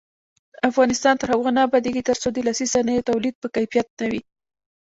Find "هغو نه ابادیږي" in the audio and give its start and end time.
1.33-2.01